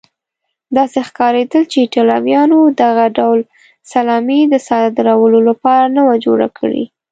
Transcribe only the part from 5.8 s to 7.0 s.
نه وه جوړه کړې.